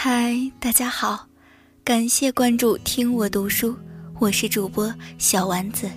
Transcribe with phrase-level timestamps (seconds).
[0.00, 1.26] 嗨，大家好，
[1.82, 3.76] 感谢关注听我读书，
[4.20, 5.90] 我是主播小丸子。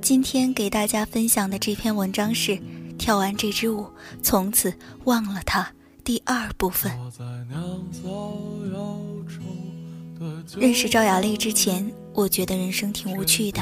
[0.00, 2.52] 今天给大家分享的这篇文章是
[2.96, 3.86] 《跳完这支舞，
[4.22, 4.72] 从此
[5.04, 5.62] 忘了他》
[6.02, 6.90] 第二部分。
[10.56, 13.60] 认识赵雅丽之前，我觉得人生挺无趣的。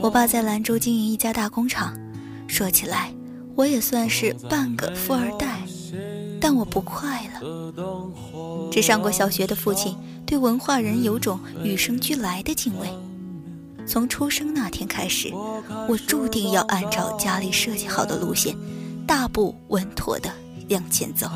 [0.00, 1.94] 我爸在兰州经营一家大工厂，
[2.48, 3.12] 说起来，
[3.54, 5.59] 我也算是半个富二代。
[6.40, 7.72] 但我不快乐。
[8.72, 9.94] 只上过小学的父亲
[10.24, 12.88] 对文化人有种与生俱来的敬畏。
[13.86, 15.32] 从出生那天开始，
[15.88, 18.56] 我注定要按照家里设计好的路线，
[19.06, 20.30] 大步稳妥地
[20.68, 21.28] 向前走。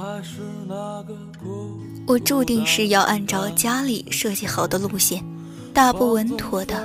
[2.06, 5.24] 我注定是要按照家里设计好的路线，
[5.72, 6.76] 大步稳妥地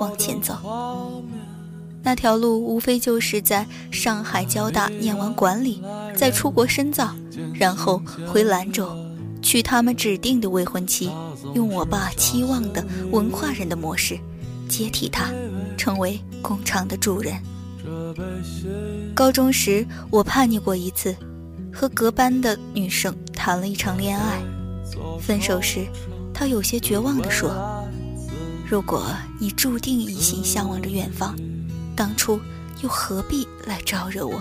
[0.00, 0.56] 往前走。
[2.02, 5.82] 那条路无非就是在上海交大念完管理，
[6.16, 7.14] 再出国深造。
[7.54, 8.96] 然后回兰州，
[9.42, 11.10] 娶他们指定的未婚妻，
[11.54, 14.18] 用我爸期望的文化人的模式，
[14.68, 15.30] 接替他，
[15.76, 17.34] 成为工厂的主人。
[19.14, 21.14] 高中时我叛逆过一次，
[21.72, 24.40] 和隔班的女生谈了一场恋爱。
[25.20, 25.86] 分手时，
[26.34, 27.50] 他有些绝望地说
[28.68, 29.06] ：“如果
[29.38, 31.36] 你注定一心向往着远方，
[31.94, 32.40] 当初
[32.82, 34.40] 又何必来招惹我？”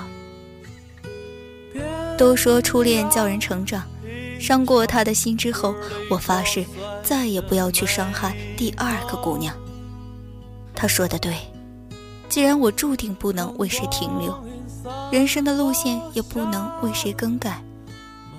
[2.18, 3.84] 都说初恋叫人成长，
[4.40, 5.76] 伤过他的心之后，
[6.10, 6.66] 我发誓
[7.04, 9.56] 再也不要去伤害第二个姑娘。
[10.74, 11.36] 他说的对，
[12.28, 14.36] 既然我注定不能为谁停留，
[15.12, 17.62] 人生的路线也不能为谁更改，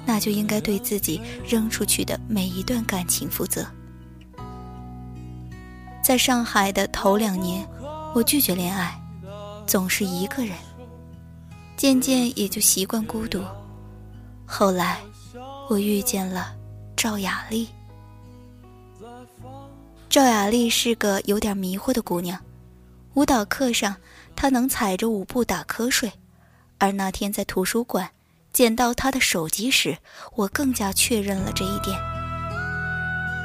[0.05, 3.65] 那就应该对自己扔出去的每一段感情负责。
[6.03, 7.65] 在上海的头两年，
[8.15, 9.01] 我拒绝恋爱，
[9.67, 10.57] 总是一个人，
[11.77, 13.41] 渐渐也就习惯孤独。
[14.51, 15.03] 后来，
[15.69, 16.55] 我遇见了
[16.97, 17.69] 赵雅丽。
[20.09, 22.41] 赵雅丽是个有点迷糊的姑娘，
[23.13, 23.95] 舞蹈课上
[24.35, 26.11] 她能踩着舞步打瞌睡，
[26.79, 28.09] 而那天在图书馆
[28.51, 29.99] 捡到她的手机时，
[30.35, 32.01] 我更加确认了这一点。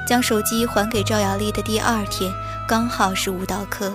[0.08, 2.32] 将手机还给赵雅丽的第二天，
[2.66, 3.94] 刚好是舞蹈课，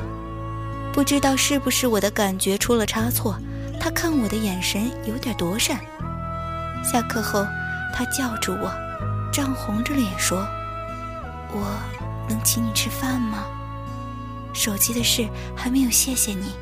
[0.93, 3.35] 不知道是不是我的感觉出了差错，
[3.81, 5.81] 她看我的眼神有点躲闪。
[6.83, 7.47] 下课后，
[7.93, 8.73] 他叫住我，
[9.33, 10.47] 涨红着脸说
[11.53, 11.67] ：“我
[12.29, 13.45] 能请你吃饭吗？
[14.53, 16.55] 手机的事还没有谢谢你。”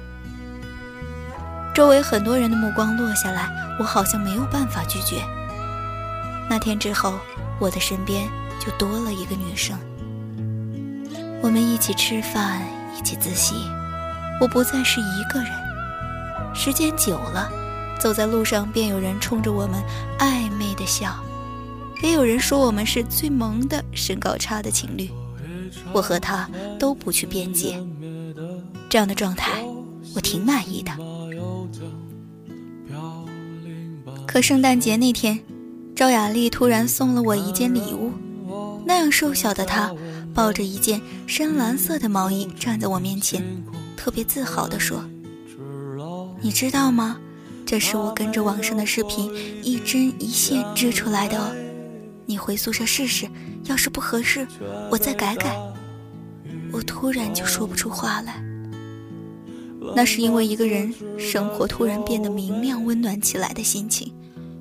[1.74, 5.22] 周围很多人的目光落下来，我好像没有办法拒绝。
[6.48, 7.14] 那天之后，
[7.58, 8.28] 我的身边
[8.58, 9.78] 就多了一个女生。
[11.42, 12.62] 我们一起吃饭，
[12.98, 13.54] 一起自习，
[14.40, 15.52] 我不再是一个人。
[16.54, 17.50] 时间久了。
[17.98, 19.82] 走在路上，便有人冲着我们
[20.18, 21.16] 暧昧的笑，
[22.02, 25.10] 也有人说我们是最萌的身高差的情侣。
[25.92, 26.48] 我和他
[26.78, 27.82] 都不去辩解，
[28.88, 29.64] 这样的状态
[30.14, 30.92] 我挺满意的。
[34.26, 35.38] 可圣诞节那天，
[35.94, 38.12] 赵雅丽突然送了我一件礼物，
[38.84, 39.92] 那样瘦小的她
[40.34, 43.42] 抱着一件深蓝色的毛衣站在我面前，
[43.96, 45.04] 特别自豪地说
[46.40, 47.16] ：“你知道吗？”
[47.66, 49.28] 这是我跟着网上的视频
[49.60, 51.52] 一针一线织出来的哦，
[52.24, 53.28] 你回宿舍试试，
[53.64, 54.46] 要是不合适，
[54.88, 55.58] 我再改改。
[56.72, 58.40] 我突然就说不出话来，
[59.96, 64.14] 那是因为一个人生活突然变得明亮温暖起来的心情，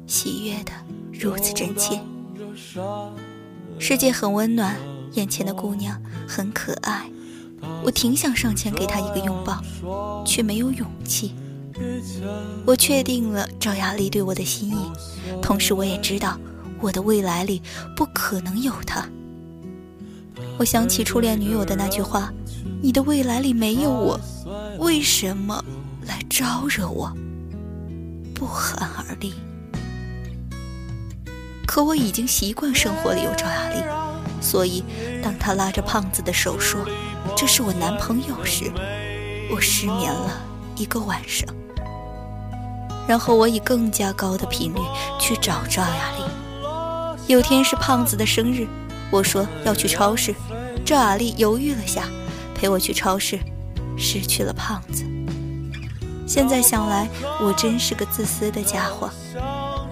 [0.07, 0.71] 喜悦的
[1.13, 2.01] 如此真切。
[3.77, 4.75] 世界很温暖，
[5.11, 7.07] 眼前的姑娘很可爱，
[7.83, 11.35] 我挺想上前给她一个拥抱，却没有勇气。
[12.65, 14.91] 我确定了赵雅丽对我的心意，
[15.41, 16.39] 同时我也知道
[16.79, 17.61] 我的未来里
[17.95, 19.05] 不可能有她。
[20.57, 22.31] 我想起初恋女友的那句话
[22.81, 24.19] ：“你的未来里没有我，
[24.79, 25.63] 为什么
[26.05, 27.11] 来招惹我？”
[28.33, 29.33] 不寒而栗。
[31.65, 33.83] 可我已经习惯生活里有赵雅丽，
[34.41, 34.81] 所以
[35.21, 36.85] 当她拉着胖子的手说
[37.35, 38.71] ：“这是我男朋友”时，
[39.51, 40.41] 我失眠了
[40.77, 41.45] 一个晚上。
[43.07, 44.79] 然后我以更加高的频率
[45.19, 46.23] 去找赵雅丽。
[47.27, 48.67] 有天是胖子的生日，
[49.11, 50.33] 我说要去超市，
[50.85, 52.03] 赵雅丽犹豫了下，
[52.53, 53.39] 陪我去超市，
[53.97, 55.03] 失去了胖子。
[56.27, 57.07] 现在想来，
[57.41, 59.09] 我真是个自私的家伙，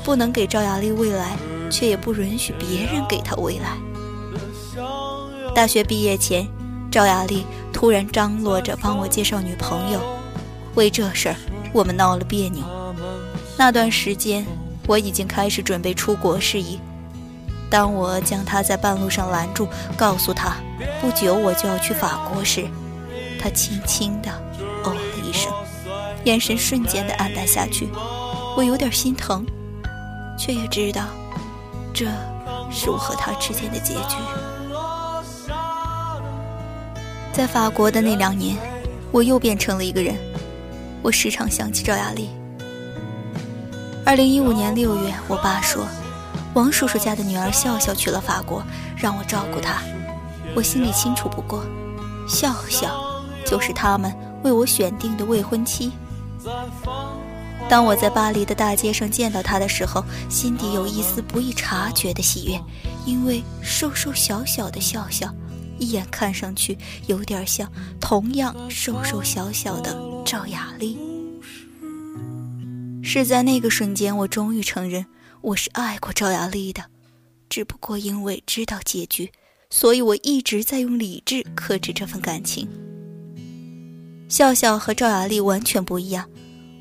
[0.03, 1.37] 不能给赵雅丽未来，
[1.69, 3.77] 却也不允许别人给她未来。
[5.55, 6.47] 大学毕业前，
[6.91, 9.99] 赵雅丽突然张罗着帮我介绍女朋友，
[10.75, 11.35] 为这事儿
[11.71, 12.63] 我们闹了别扭。
[13.57, 14.45] 那段时间，
[14.87, 16.79] 我已经开始准备出国事宜。
[17.69, 19.67] 当我将他在半路上拦住，
[19.97, 20.55] 告诉他
[21.01, 22.65] 不久我就要去法国时，
[23.39, 24.29] 他轻轻地
[24.83, 25.51] 哦了一声，
[26.25, 27.89] 眼神瞬间的黯淡下去。
[28.55, 29.45] 我有点心疼，
[30.37, 31.05] 却也知道，
[31.93, 32.05] 这
[32.71, 34.17] 是我和他之间的结局。
[37.31, 38.55] 在法国的那两年，
[39.11, 40.15] 我又变成了一个人。
[41.01, 42.29] 我时常想起赵雅丽。
[44.05, 45.87] 二零一五年六月，我爸说，
[46.53, 48.61] 王叔叔家的女儿笑笑去了法国，
[48.97, 49.81] 让我照顾她。
[50.53, 51.63] 我心里清楚不过，
[52.27, 54.13] 笑笑就是他们
[54.43, 55.91] 为我选定的未婚妻。
[57.69, 62.61] 当我在巴黎的大街上见到她的时候，心底有一丝不易察觉的喜悦，
[63.05, 65.33] 因为瘦瘦小小的笑笑。
[65.79, 66.77] 一眼看上去
[67.07, 71.12] 有点像同样瘦瘦小小的赵雅丽。
[73.21, 75.05] 是在那个瞬间，我终于承认
[75.41, 76.83] 我是爱过赵雅丽的，
[77.47, 79.31] 只不过因为知道结局，
[79.69, 82.67] 所以我一直在用理智克制这份感情。
[84.27, 86.27] 笑笑和赵雅丽完全不一样，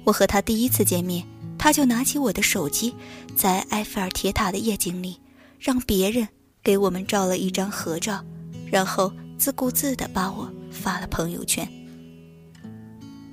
[0.05, 1.23] 我和她第一次见面，
[1.59, 2.95] 她就拿起我的手机，
[3.37, 5.21] 在埃菲尔铁塔的夜景里，
[5.61, 6.27] 让别人
[6.63, 8.25] 给我们照了一张合照。
[8.71, 11.69] 然后自顾自地把我发了朋友圈。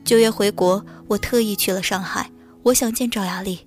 [0.03, 2.29] 九月回国，我特意去了上海，
[2.63, 3.59] 我想见赵雅丽。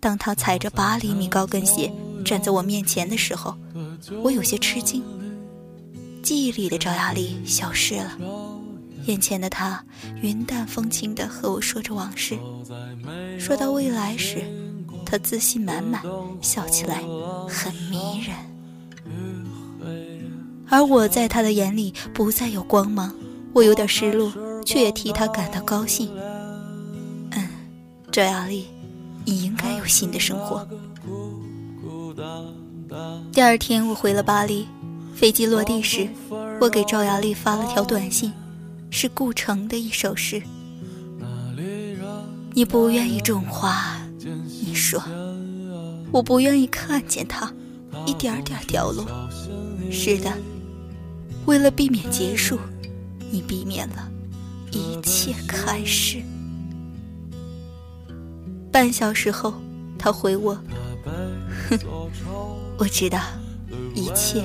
[0.00, 1.92] 当她踩着八厘米高跟鞋
[2.24, 3.56] 站在我面前的时候，
[4.22, 5.02] 我有些吃惊。
[6.22, 8.18] 记忆里的赵雅丽消失了，
[9.06, 9.84] 眼前的她
[10.22, 12.36] 云淡风轻地和我说着往事。
[13.38, 14.42] 说到未来时，
[15.04, 16.02] 她自信满满，
[16.40, 17.02] 笑起来
[17.48, 18.36] 很迷人。
[20.68, 23.14] 而我在她的眼里不再有光芒，
[23.52, 24.32] 我有点失落，
[24.64, 26.10] 却也替她感到高兴。
[28.12, 28.66] 赵雅丽，
[29.24, 30.68] 你应该有新的生活。
[33.32, 34.66] 第二天我回了巴黎，
[35.14, 36.06] 飞机落地时，
[36.60, 38.30] 我给赵雅丽发了条短信，
[38.90, 40.42] 是顾城的一首诗：
[42.52, 45.02] 你不愿意种花，你说，
[46.12, 47.50] 我不愿意看见它
[48.04, 49.06] 一点点掉落。
[49.90, 50.30] 是的。
[51.46, 52.58] 为了避免结束，
[53.30, 54.06] 你避免了
[54.70, 56.22] 一切开始。
[58.72, 59.52] 半小时后，
[59.98, 60.54] 他回我
[61.68, 61.78] ：“哼，
[62.78, 63.20] 我知道，
[63.94, 64.42] 一切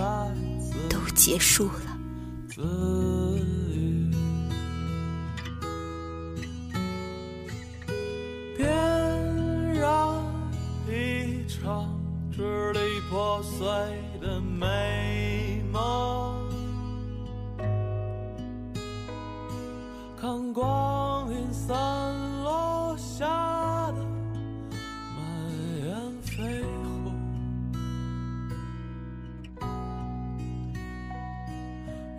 [0.89, 1.97] 都结束了。”
[8.57, 8.65] 别
[9.79, 10.21] 让
[10.88, 11.97] 一场
[12.29, 12.79] 支离
[13.09, 13.65] 破碎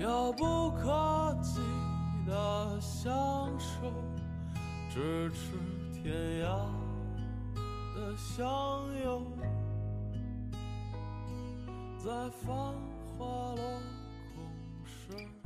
[0.09, 1.61] 遥不可及
[2.27, 3.13] 的相
[3.61, 3.93] 守，
[4.91, 5.53] 咫尺
[5.93, 6.47] 天涯
[7.95, 8.47] 的相
[9.05, 9.27] 拥，
[11.99, 12.49] 在繁
[13.19, 13.57] 华落
[14.35, 14.47] 空
[14.83, 15.38] 时。